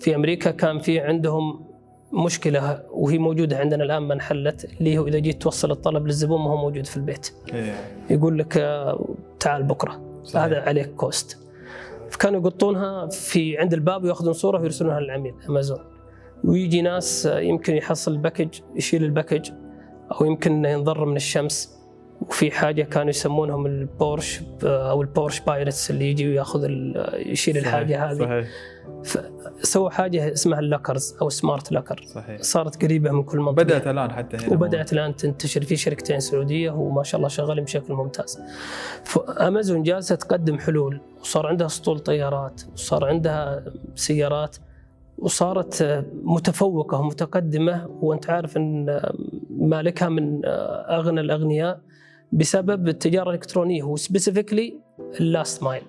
في 0.00 0.14
أمريكا 0.14 0.50
كان 0.50 0.78
في 0.78 1.00
عندهم 1.00 1.64
مشكلة 2.12 2.82
وهي 2.90 3.18
موجودة 3.18 3.58
عندنا 3.58 3.84
الآن 3.84 4.02
ما 4.02 4.14
انحلت 4.14 4.70
اللي 4.80 4.98
هو 4.98 5.06
إذا 5.06 5.18
جيت 5.18 5.42
توصل 5.42 5.70
الطلب 5.70 6.06
للزبون 6.06 6.40
ما 6.40 6.50
هو 6.50 6.56
موجود 6.56 6.86
في 6.86 6.96
البيت. 6.96 7.32
إيه. 7.54 7.74
يقول 8.10 8.38
لك 8.38 8.56
آه، 8.56 9.08
تعال 9.40 9.62
بكرة. 9.62 10.00
صحيح. 10.24 10.44
هذا 10.44 10.60
عليك 10.60 10.94
cost 10.94 11.38
فكانوا 12.10 12.40
يقطونها 12.40 13.06
في 13.06 13.58
عند 13.58 13.72
الباب 13.72 14.04
ويأخذون 14.04 14.32
صورة 14.32 14.60
ويرسلونها 14.60 15.00
للعميل 15.00 15.34
امازون 15.48 15.78
ويجي 16.44 16.82
ناس 16.82 17.26
آه، 17.26 17.40
يمكن 17.40 17.76
يحصل 17.76 18.12
ال 18.12 18.16
package 18.16 18.48
يشيل 18.74 19.04
ال 19.04 19.10
package 19.10 19.50
أو 20.12 20.26
يمكن 20.26 20.52
إنه 20.52 20.68
ينضر 20.68 21.04
من 21.04 21.16
الشمس. 21.16 21.81
وفي 22.28 22.50
حاجة 22.50 22.82
كانوا 22.82 23.10
يسمونهم 23.10 23.66
ال 23.66 23.78
porch 23.78 24.40
أو 24.64 25.02
ال 25.02 25.08
porch 25.08 25.40
pirates 25.40 25.90
اللي 25.90 26.10
يجي 26.10 26.28
وياخذ 26.28 26.68
يشيل 27.26 27.58
الحاجة 27.58 28.10
هذه. 28.10 28.18
صحيح. 28.18 28.48
سووا 29.62 29.90
حاجة 29.90 30.32
اسمها 30.32 30.58
ال 30.60 30.67
lockers 30.67 31.16
أو 31.22 31.28
smart 31.28 31.72
locker. 31.72 32.04
صحيح. 32.14 32.42
صارت 32.42 32.84
قريبة 32.84 33.10
من 33.10 33.22
كل 33.22 33.38
منطقة. 33.38 33.62
بدأت 33.62 33.86
الآن 33.86 34.12
حتى 34.12 34.36
هنا. 34.36 34.52
وبدأت 34.52 34.92
الآن 34.92 35.16
تنتشر 35.16 35.62
في 35.62 35.76
شركتين 35.76 36.20
سعودية 36.20 36.70
وما 36.70 37.02
شاء 37.02 37.18
الله 37.18 37.28
شغالين 37.28 37.64
بشكل 37.64 37.94
ممتاز. 37.94 38.38
فامازون 39.04 39.82
جالسة 39.82 40.14
تقدم 40.14 40.58
حلول 40.58 41.00
وصار 41.20 41.46
عندها 41.46 41.66
اسطول 41.66 41.98
طيارات 41.98 42.62
وصار 42.72 43.04
عندها 43.04 43.64
سيارات 43.94 44.56
وصارت 45.18 46.04
متفوقة 46.22 47.00
ومتقدمة. 47.00 47.86
وأنت 48.00 48.30
عارف 48.30 48.56
إن 48.56 49.00
مالكها 49.50 50.08
من 50.08 50.40
أغنى 50.44 51.20
الأغنياء. 51.20 51.80
بسبب 52.32 52.88
التجارة 52.88 53.28
الإلكترونية 53.28 53.82
و 53.82 53.89
specifically 53.89 54.80
ال 55.20 55.28
last 55.28 55.62
mile. 55.62 55.82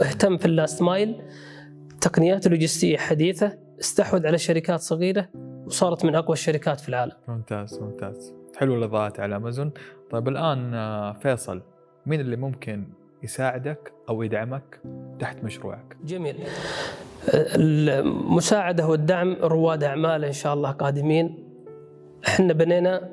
اهتم 0.00 0.36
في 0.36 0.46
ال 0.46 0.53
last 0.53 0.82
mile 0.82 1.22
تقنيات 2.00 2.48
لوجستية 2.48 2.96
حديثة 2.96 3.58
استحوذ 3.80 4.26
على 4.26 4.38
شركات 4.38 4.80
صغيرة 4.80 5.28
وصارت 5.66 6.04
من 6.04 6.14
أقوى 6.14 6.32
الشركات 6.32 6.80
في 6.80 6.88
العالم. 6.88 7.12
ممتاز 7.28 7.78
ممتاز. 7.78 8.34
حلو 8.56 8.74
الإضاءات 8.74 9.20
على 9.20 9.36
أمازون. 9.36 9.72
طيب 10.10 10.28
الآن 10.28 10.74
آه، 10.74 11.12
فيصل 11.12 11.62
مين 12.06 12.20
اللي 12.20 12.36
ممكن 12.36 12.84
يساعدك 13.22 13.92
أو 14.08 14.22
يدعمك 14.22 14.80
تحت 15.18 15.44
مشروعك؟ 15.44 15.96
جميل. 16.04 16.36
المساعدة 17.34 18.88
والدعم 18.88 19.36
رواد 19.42 19.84
أعمال 19.84 20.24
إن 20.24 20.32
شاء 20.32 20.54
الله 20.54 20.70
قادمين. 20.70 21.48
إحنا 22.28 22.52
بنينا 22.52 23.08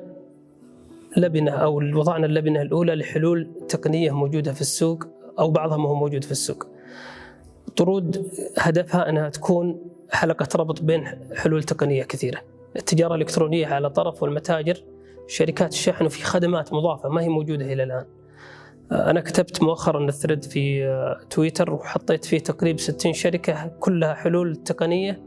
لبنة 1.16 1.50
أو 1.50 1.76
وضعنا 1.76 2.26
اللبنة 2.26 2.62
الأولى 2.62 2.94
لحلول 2.94 3.48
تقنية 3.68 4.10
موجودة 4.10 4.52
في 4.52 4.60
السوق 4.60 5.04
أو 5.38 5.50
بعضها 5.50 5.76
ما 5.76 5.88
هو 5.88 5.94
موجود 5.94 6.24
في 6.24 6.32
السوق. 6.32 6.66
طرود 7.76 8.26
هدفها 8.58 9.08
أنها 9.08 9.28
تكون 9.28 9.80
حلقة 10.10 10.48
ربط 10.56 10.82
بين 10.82 11.04
حلول 11.34 11.62
تقنية 11.62 12.02
كثيرة. 12.02 12.40
التجارة 12.76 13.14
الإلكترونية 13.14 13.66
على 13.66 13.90
طرف 13.90 14.22
والمتاجر 14.22 14.82
شركات 15.28 15.72
الشحن 15.72 16.04
وفي 16.04 16.24
خدمات 16.24 16.72
مضافة 16.72 17.08
ما 17.08 17.22
هي 17.22 17.28
موجودة 17.28 17.72
إلى 17.72 17.82
الآن. 17.82 18.04
أنا 18.92 19.20
كتبت 19.20 19.62
مؤخرا 19.62 20.08
الثريد 20.08 20.44
في 20.44 20.86
تويتر 21.30 21.72
وحطيت 21.72 22.24
فيه 22.24 22.38
تقريبا 22.38 22.78
60 22.78 23.12
شركة 23.12 23.66
كلها 23.80 24.14
حلول 24.14 24.56
تقنية 24.56 25.22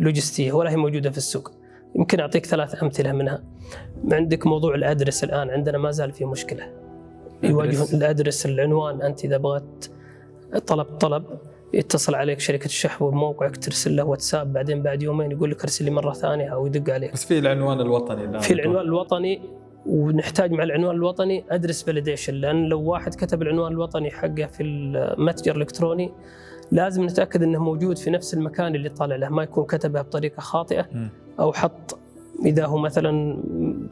لوجستية 0.00 0.52
ولا 0.52 0.70
هي 0.70 0.76
موجودة 0.76 1.10
في 1.10 1.18
السوق. 1.18 1.50
يمكن 1.94 2.20
أعطيك 2.20 2.46
ثلاث 2.46 2.82
أمثلة 2.82 3.12
منها. 3.12 3.42
عندك 4.12 4.46
موضوع 4.46 4.74
الأدرس 4.74 5.24
الآن 5.24 5.50
عندنا 5.50 5.78
ما 5.78 5.90
زال 5.90 6.12
في 6.12 6.24
مشكلة 6.24 6.72
يواجهون 7.42 7.82
أدرس؟ 7.82 7.94
الأدرس 7.94 8.46
العنوان 8.46 9.02
أنت 9.02 9.24
إذا 9.24 9.36
بغيت 9.36 9.90
طلب 10.66 10.86
طلب 10.86 11.24
يتصل 11.74 12.14
عليك 12.14 12.40
شركة 12.40 12.64
الشحن 12.64 13.10
بموقعك 13.10 13.56
ترسل 13.56 13.96
له 13.96 14.04
واتساب 14.04 14.52
بعدين 14.52 14.82
بعد 14.82 15.02
يومين 15.02 15.30
يقول 15.30 15.50
لك 15.50 15.60
ارسل 15.62 15.84
لي 15.84 15.90
مرة 15.90 16.12
ثانية 16.12 16.48
أو 16.48 16.66
يدق 16.66 16.94
عليك 16.94 17.12
بس 17.12 17.24
في 17.24 17.38
العنوان 17.38 17.80
الوطني 17.80 18.24
الآن 18.24 18.40
في 18.40 18.52
العنوان 18.52 18.84
الوطني 18.84 19.42
ونحتاج 19.86 20.52
مع 20.52 20.64
العنوان 20.64 20.96
الوطني 20.96 21.44
address 21.50 21.82
validation 21.82 22.34
لأن 22.34 22.64
لو 22.64 22.82
واحد 22.82 23.14
كتب 23.14 23.42
العنوان 23.42 23.72
الوطني 23.72 24.10
حقه 24.10 24.46
في 24.46 24.62
المتجر 24.62 25.56
الإلكتروني 25.56 26.12
لازم 26.72 27.04
نتأكد 27.04 27.42
إنه 27.42 27.64
موجود 27.64 27.98
في 27.98 28.10
نفس 28.10 28.34
المكان 28.34 28.74
اللي 28.74 28.88
طالع 28.88 29.16
له 29.16 29.28
ما 29.28 29.42
يكون 29.42 29.64
كتبها 29.64 30.02
بطريقة 30.02 30.40
خاطئة. 30.40 30.86
أو 31.40 31.52
حط 31.52 31.98
إذا 32.44 32.66
هو 32.66 32.78
مثلا 32.78 33.42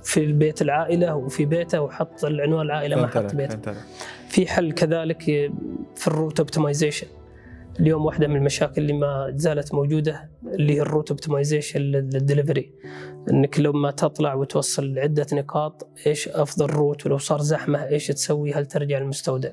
في 0.03 0.33
بيت 0.33 0.63
العائلة 0.63 1.15
وفي 1.17 1.45
بيته 1.45 1.81
وحط 1.81 2.25
العنوان 2.25 2.67
العائلة 2.67 2.97
ما 2.97 3.07
حط 3.07 3.35
بيته. 3.35 3.73
في 4.29 4.47
حل 4.47 4.73
كذلك 4.73 5.23
في 5.97 6.07
ال 6.09 6.14
route 6.14 6.41
optimization 6.41 7.07
اليوم 7.81 8.05
واحدة 8.05 8.29
من 8.29 8.37
المشاكل 8.37 8.83
اللي 8.83 8.93
ما 8.93 9.33
زالت 9.37 9.75
موجودة 9.75 10.31
اللي 10.45 10.75
هي 10.75 10.81
ال 10.81 10.86
route 10.86 11.11
optimization 11.11 11.81
لل 11.81 11.98
delivery. 11.98 12.73
إنك 13.31 13.61
لما 13.61 13.91
تطلع 13.91 14.35
وتوصل 14.35 14.99
عده 14.99 15.27
نقاط 15.33 15.89
إيش 16.07 16.29
أفضل 16.29 16.67
route 16.67 17.07
ولو 17.07 17.19
صار 17.19 17.41
زحمة 17.41 17.89
إيش 17.89 18.07
تسوي؟ 18.07 18.53
هل 18.53 18.67
ترجع 18.67 18.99
المستودع 18.99 19.51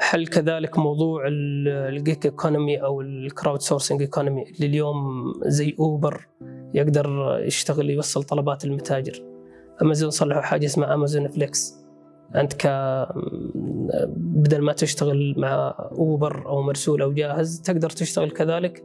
حل 0.00 0.26
كذلك 0.26 0.78
موضوع 0.78 1.24
ال 1.28 1.52
gig 1.52 2.24
economy 2.24 2.82
أو 2.82 3.00
ال 3.00 3.60
crowdsourcing 3.60 4.00
economy 4.00 4.42
اللي 4.42 4.66
اليوم 4.66 5.32
زي 5.46 5.76
اوبر 5.78 6.26
يقدر 6.74 7.36
يشتغل 7.42 7.90
يوصل 7.90 8.22
طلبات 8.22 8.64
المتاجر. 8.64 9.22
امازون 9.82 10.10
صلحوا 10.10 10.42
حاجة 10.42 10.66
اسمها 10.66 10.94
امازون 10.94 11.28
Flex 11.28 11.74
أنت 12.34 12.52
ك 12.52 12.66
بدل 14.16 14.62
ما 14.62 14.72
تشتغل 14.72 15.34
مع 15.38 15.74
اوبر 15.92 16.46
أو 16.46 16.62
مرسول 16.62 17.02
أو 17.02 17.12
جاهز 17.12 17.60
تقدر 17.60 17.90
تشتغل 17.90 18.30
كذلك 18.30 18.84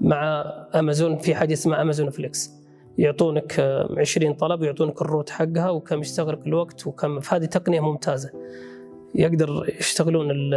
مع 0.00 0.44
امازون 0.74 1.16
في 1.16 1.34
حاجة 1.34 1.52
اسمها 1.52 1.82
امازون 1.82 2.10
Flex 2.10 2.50
يعطونك 2.98 3.60
آه، 3.60 3.94
20 3.98 4.34
طلب 4.34 4.60
ويعطونك 4.60 5.02
ال 5.02 5.07
route 5.07 5.30
حقها 5.30 5.70
وكم 5.70 6.00
يستغرق 6.00 6.40
الوقت 6.46 6.86
وكم. 6.86 7.20
فهذه 7.20 7.44
تقنية 7.44 7.80
ممتازة. 7.80 8.30
يقدر 9.14 9.74
يشتغلون 9.78 10.30
ال- 10.30 10.54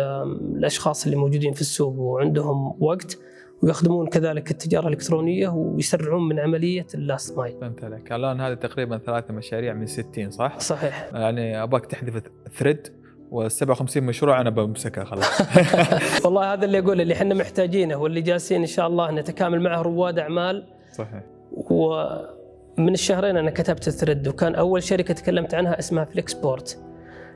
الأشخاص 0.57 1.05
اللي 1.05 1.15
موجودين 1.17 1.53
في 1.53 1.61
السوق 1.61 1.99
وعندهم 1.99 2.73
وقت. 2.83 3.17
ويخدمون 3.63 4.07
كذلك 4.07 4.51
التجارة 4.51 4.87
الإلكترونية 4.87 5.47
ويسرعون 5.49 6.27
من 6.27 6.39
عملية 6.39 6.87
ال 6.93 7.02
last 7.02 7.37
mile. 7.37 7.57
فهمت 7.61 7.83
عليك. 7.83 8.11
الآن 8.11 8.41
هذه 8.41 8.53
تقريبا 8.53 8.97
ثلاثة 8.97 9.33
مشاريع 9.33 9.73
من 9.73 9.85
60 9.85 10.31
صح؟ 10.31 10.59
صحيح. 10.59 11.09
يعني 11.13 11.63
أبغاك 11.63 11.85
تحذف 11.85 12.21
thread 12.57 12.87
وال 13.31 13.51
57 13.51 14.03
مشروع 14.03 14.41
أنا 14.41 14.49
بمسكها 14.49 15.03
خلاص. 15.03 15.41
والله 16.25 16.53
هذا 16.53 16.65
اللي 16.65 16.79
أقول 16.79 17.01
اللي 17.01 17.13
إحنا 17.13 17.35
محتاجينه 17.35 17.95
واللي 17.95 18.21
جالسين 18.21 18.61
إن 18.61 18.67
شاء 18.67 18.87
الله 18.87 19.11
نتكامل 19.11 19.61
معه 19.61 19.81
رواد 19.81 20.19
أعمال. 20.19 20.67
صحيح. 20.93 21.23
ومن 21.51 22.93
الشهرين 22.93 23.37
أنا 23.37 23.51
كتبت 23.51 23.89
thread 23.89 24.27
وكان 24.27 24.55
أول 24.55 24.83
شركة 24.83 25.13
تكلمت 25.13 25.53
عنها 25.53 25.79
اسمها 25.79 26.05
Flexport. 26.05 26.79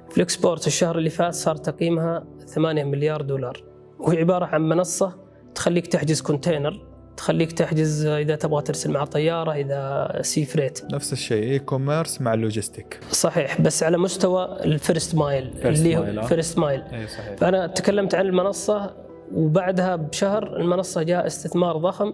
Flexport 0.09 0.67
الشهر 0.67 0.97
اللي 0.97 1.09
فات 1.09 1.33
صار 1.33 1.55
تقييمها 1.55 2.23
8 2.47 2.83
مليار 2.83 3.21
دولار. 3.21 3.63
وهي 3.99 4.17
عبارة 4.17 4.45
عن 4.45 4.61
منصة 4.61 5.24
تخليك 5.55 5.87
تحجز 5.87 6.21
container 6.21 6.81
تخليك 7.17 7.51
تحجز 7.51 8.05
إذا 8.05 8.35
تبغى 8.35 8.61
ترسل 8.61 8.91
مع 8.91 9.05
طيارة 9.05 9.51
إذا 9.51 10.11
sea 10.21 10.45
freight. 10.45 10.85
نفس 10.93 11.13
الشيء 11.13 11.43
e-commerce 11.43 12.21
مع 12.21 12.33
ال 12.33 12.40
logistic 12.40 12.99
صحيح 13.11 13.61
بس 13.61 13.83
على 13.83 13.97
مستوى 13.97 14.57
ال 14.63 14.72
first 14.72 15.15
mile 15.15 15.53
اللي 15.65 15.97
هو 15.97 16.03
آه. 16.03 16.21
first 16.21 16.57
mile 16.57 16.81
اي 16.81 17.07
صحيح. 17.07 17.35
فأنا 17.37 17.67
تكلمت 17.67 18.15
عن 18.15 18.25
المنصة 18.25 18.93
وبعدها 19.33 19.95
بشهر 19.95 20.57
المنصة 20.57 21.03
جاء 21.03 21.27
استثمار 21.27 21.77
ضخم 21.77 22.13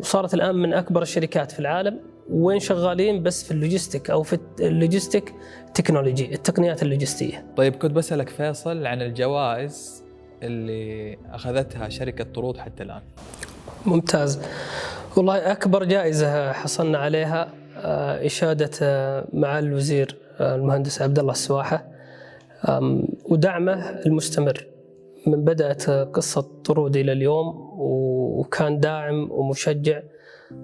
وصارت 0.00 0.34
الآن 0.34 0.54
من 0.54 0.72
أكبر 0.72 1.02
الشركات 1.02 1.52
في 1.52 1.58
العالم 1.58 2.00
وين 2.30 2.58
شغالين 2.58 3.22
بس 3.22 3.44
في 3.44 3.50
ال 3.50 3.57
logistic 3.57 4.10
أو 4.10 4.22
في 4.22 4.38
ال 4.60 4.68
logistic 4.68 5.34
technology 5.74 6.34
التقنيات 6.34 6.82
اللوجستية. 6.82 7.46
طيب 7.56 7.74
كنت 7.74 7.92
بسألك 7.92 8.28
فيصل 8.28 8.86
عن 8.86 9.02
الجوائز. 9.02 10.04
اللي 10.42 11.18
أخذتها 11.32 11.88
شركة 11.88 12.24
طرود 12.24 12.56
حتى 12.56 12.82
الآن. 12.82 13.02
ممتاز. 13.86 14.40
والله 15.16 15.52
أكبر 15.52 15.84
جائزة 15.84 16.52
حصلنا 16.52 16.98
عليها 16.98 17.48
آه، 17.76 18.26
إشادة 18.26 18.70
آه، 18.82 19.24
معالي 19.32 19.68
الوزير 19.68 20.16
آه، 20.40 20.54
المهندس 20.54 21.02
عبد 21.02 21.18
الله 21.18 21.32
السواحه 21.32 21.86
ودعمه 23.30 23.90
المستمر. 24.06 24.66
من 25.26 25.44
بدأت 25.44 25.90
قصة 25.90 26.40
طرود 26.64 26.96
إلى 26.96 27.12
اليوم 27.12 27.70
وكان 27.78 28.80
داعم 28.80 29.30
ومشجع 29.30 30.00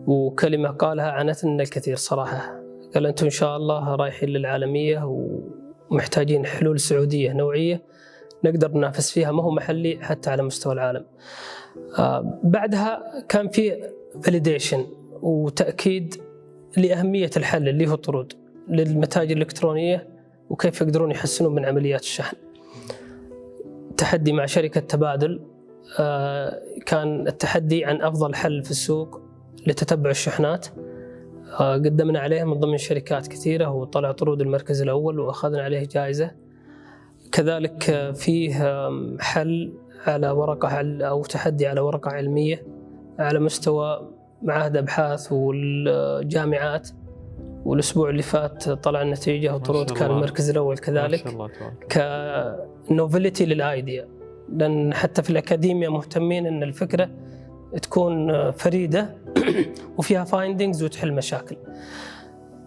وكلمة 0.07 0.69
قالها 0.69 1.11
عنتنا 1.11 1.63
الكثير 1.63 1.97
صراحة. 1.97 2.61
قال 2.95 3.07
أنتم 3.07 3.27
إن 3.27 3.31
شاء 3.31 3.57
الله 3.57 3.95
رايحين 3.95 4.29
للعالمية 4.29 5.29
ومحتاجين 5.91 6.47
حلول 6.47 6.81
سعودية 6.81 7.33
نوعية. 7.33 7.83
نقدر 8.47 8.73
ننافس 8.73 9.11
فيها 9.11 9.33
ما 9.33 9.43
هو 9.43 9.51
محلي 9.51 9.99
حتى 10.03 10.31
على 10.31 10.43
مستوى 10.43 10.73
العالم. 10.73 11.05
آه، 11.99 12.41
بعدها 12.43 13.25
كان 13.29 13.49
في 13.49 13.91
فاليديشن 14.23 14.87
وتأكيد 15.23 16.15
لأهمية 16.77 17.31
الحل 17.37 17.69
اللي 17.69 17.91
هو 17.91 17.95
طرود 17.95 18.33
للمتاجر 18.69 19.37
الإلكترونية 19.37 20.09
وكيف 20.51 20.81
يقدرون 20.81 21.11
يحسنون 21.11 21.55
من 21.55 21.65
عمليات 21.65 22.01
الشحن. 22.01 22.37
تحدي 23.97 24.33
مع 24.33 24.47
شركة 24.47 24.81
تبادل 24.81 25.41
آه، 25.99 26.63
كان 26.87 27.29
التحدي 27.29 27.85
عن 27.85 28.03
أفضل 28.03 28.35
حل 28.35 28.65
في 28.65 28.71
السوق 28.71 29.21
لتتبع 29.67 30.11
الشحنات 30.11 30.67
آه، 31.61 31.75
قدمنا 31.75 32.19
عليه 32.19 32.45
من 32.45 32.55
ضمن 32.55 32.79
شركات 32.79 33.27
كثيرة 33.27 33.71
وطلع 33.71 34.13
طرود 34.13 34.41
المركز 34.41 34.83
الأول 34.83 35.19
وأخذنا 35.21 35.63
عليه 35.63 35.89
جائزة 35.93 36.31
كذلك 37.37 37.91
آه، 37.91 38.11
فيه 38.13 38.55
حل 39.21 39.73
على 40.07 40.31
ورقة 40.31 40.69
عل- 40.69 41.03
أو 41.03 41.23
تحدي 41.25 41.67
على 41.67 41.81
ورقة 41.81 42.11
علمية 42.11 42.63
على 43.19 43.39
مستوى 43.41 44.09
معاهد 44.43 44.77
أبحاث 44.77 45.33
والجامعات. 45.33 46.89
والأسبوع 47.65 48.11
اللي 48.11 48.23
فات 48.23 48.69
طلع 48.69 49.03
النتيجة 49.03 49.55
وطرود 49.55 49.91
كان. 49.91 50.11
المركز 50.11 50.51
الأول 50.51 50.75
ما 50.75 50.81
كذلك. 50.81 51.25
ك 52.89 52.96
novelty 52.96 53.47
لل 53.47 53.64
idea. 53.64 54.09
لأن 54.57 54.95
حتى 54.95 55.23
في 55.23 55.31
الاكاديميا 55.31 55.89
مهتمين 55.89 56.47
إن 56.47 56.63
الفكرة 56.63 57.11
تكون 57.83 58.51
فريدة 58.51 59.17
وفيها 59.99 60.25
findings 60.25 60.83
وتحل 60.85 61.13
مشاكل. 61.13 61.57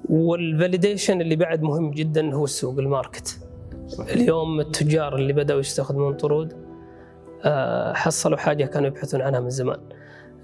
وال 0.09 0.28
validation 0.28 1.21
اللي 1.21 1.35
بعد 1.35 1.61
مهم 1.61 1.91
جدا 1.91 2.33
هو 2.35 2.43
السوق 2.43 2.79
ال 2.79 2.87
market. 2.87 3.39
صحيح. 3.89 4.11
اليوم 4.11 4.59
التجار 4.59 5.15
اللي 5.15 5.33
بدأوا 5.33 5.59
يستخدمون 5.59 6.13
طرود 6.13 6.53
آه، 7.43 7.93
حصلوا 7.93 8.37
حاجة 8.37 8.65
كانوا 8.65 8.87
يبحثون 8.87 9.21
عنها 9.21 9.39
من 9.39 9.49
زمان 9.49 9.79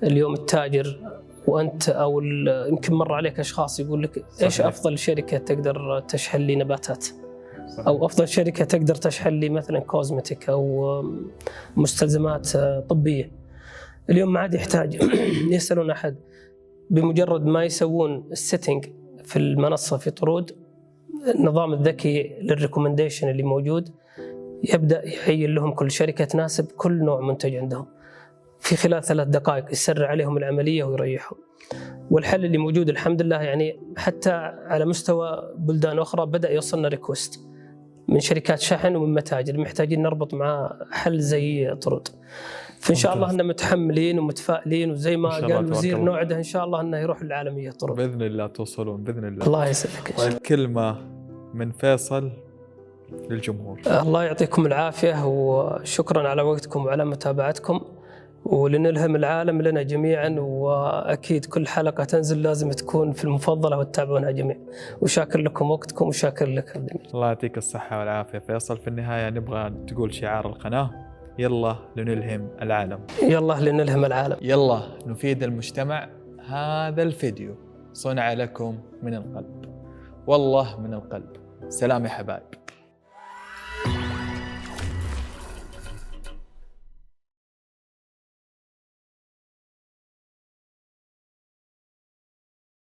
اليوم 0.03 0.33
التاجر 0.33 0.99
وأنت 1.47 1.89
أو 1.89 2.21
يمكن 2.69 2.93
مر 2.93 3.13
عليك 3.13 3.39
أشخاص 3.39 3.79
يقول 3.79 4.03
لك 4.03 4.25
إيش 4.41 4.53
صحيح. 4.53 4.65
أفضل 4.65 4.97
شركة 4.97 5.37
تقدر 5.37 5.99
تشحن 5.99 6.41
لي 6.41 6.55
نباتات 6.55 7.03
صحيح. 7.03 7.87
أو 7.87 8.05
أفضل 8.05 8.27
شركة 8.27 8.65
تقدر 8.65 8.95
تشحن 8.95 9.29
لي 9.29 9.49
مثلا 9.49 9.79
cosmetic 9.79 10.49
أو 10.49 11.03
مستلزمات 11.75 12.57
طبية 12.89 13.31
اليوم 14.09 14.33
ما 14.33 14.39
عاد 14.39 14.53
يحتاج 14.53 14.99
يسألون 15.51 15.91
أحد 15.91 16.15
بمجرد 16.89 17.45
ما 17.45 17.63
يسوون 17.63 18.27
ال 18.31 18.38
setting 18.38 18.85
في 19.23 19.39
المنصة 19.39 19.97
في 19.97 20.11
طرود 20.11 20.64
النظام 21.27 21.73
الذكي 21.73 22.35
لل 22.41 22.52
recommendation 22.52 23.29
اللي 23.29 23.43
موجود 23.43 23.89
يبدأ 24.73 25.01
يعين 25.05 25.55
لهم 25.55 25.71
كل 25.71 25.91
شركة 25.91 26.25
تناسب 26.25 26.65
كل 26.77 27.03
نوع 27.03 27.21
منتج 27.21 27.55
عندهم. 27.55 27.85
في 28.59 28.75
خلال 28.75 29.03
ثلاث 29.03 29.27
دقائق 29.27 29.71
يسرع 29.71 30.07
عليهم 30.07 30.37
العملية 30.37 30.83
ويريحهم. 30.83 31.37
والحل 32.11 32.45
اللي 32.45 32.57
موجود 32.57 32.89
الحمد 32.89 33.21
لله 33.21 33.41
يعني 33.41 33.79
حتى 33.97 34.31
على 34.67 34.85
مستوى 34.85 35.53
بلدان 35.57 35.99
أخرى 35.99 36.25
بدأ 36.25 36.51
يوصلنا 36.51 36.87
ريكوست 36.87 37.39
من 38.07 38.19
شركات 38.19 38.59
شحن 38.59 38.95
ومن 38.95 39.13
متاجر. 39.13 39.57
محتاجين 39.57 40.01
نربط 40.01 40.33
مع 40.33 40.79
حل 40.91 41.19
زي 41.19 41.75
طرود. 41.75 42.07
فإن 42.79 42.95
شاء 42.95 43.13
الله. 43.13 43.31
ان 43.31 43.47
متحملين 43.47 44.19
ومتفائلين 44.19 44.91
وزي 44.91 45.17
ما 45.17 45.29
قال 45.29 45.51
الوزير. 45.51 45.97
نوعده 45.97 46.37
إن 46.37 46.43
شاء 46.43 46.65
الله 46.65 46.81
إنه 46.81 46.97
يروح 46.97 47.21
العالميه 47.21 47.71
طرود. 47.71 47.97
بإذن 47.97 48.21
الله 48.21 48.47
توصلون 48.47 49.03
بإذن 49.03 49.27
الله. 49.27 49.45
الله 49.45 49.69
يسعدك 49.69 50.11
إن 50.11 50.17
شاء 50.17 50.29
طيب 50.29 50.37
كلمه 50.37 51.14
من 51.55 51.71
فيصل 51.71 52.31
للجمهور. 53.29 53.79
الله. 54.01 54.23
يعطيكم 54.23 54.65
العافية 54.65 55.25
وشكرا 55.25 56.29
على 56.29 56.41
وقتكم 56.41 56.85
وعلى 56.85 57.05
متابعتكم 57.05 57.81
ولنلهم 58.45 59.15
العالم 59.15 59.61
لنا 59.61 59.81
جميعا 59.81 60.35
وأكيد 60.39 61.45
كل 61.45 61.67
حلقة 61.67 62.03
تنزل 62.03 62.41
لازم 62.41 62.71
تكون 62.71 63.11
في 63.11 63.23
المفضلة 63.23 63.77
وتتابعونها 63.77 64.31
جميعا. 64.31 64.59
وشاكر 65.01 65.39
لكم 65.39 65.71
وقتكم 65.71 66.07
وشاكر 66.07 66.45
لك 66.45 66.75
المجيد. 66.75 67.07
الله 67.13 67.27
يعطيك 67.27 67.57
الصحة 67.57 67.99
والعافية 67.99 68.39
فيصل. 68.39 68.77
في 68.77 68.87
النهاية 68.87 69.29
نبغى 69.29 69.73
تقول 69.87 70.13
شعار 70.13 70.45
القناة. 70.45 70.89
يلا 71.39 71.75
لنلهم 71.95 72.49
العالم. 72.61 72.99
يلا 73.23 73.53
لنلهم 73.53 74.05
العالم. 74.05 74.37
يلا 74.41 74.81
نفيد 75.05 75.43
المجتمع. 75.43 76.09
هذا 76.47 77.03
الفيديو 77.03 77.55
صنع 77.93 78.33
لكم 78.33 78.77
من 79.03 79.13
القلب. 79.13 79.65
والله 80.27 80.79
من 80.79 80.93
القلب. 80.93 81.44
سلام 81.69 82.05
يا 82.05 82.09
حبايب. 82.09 82.64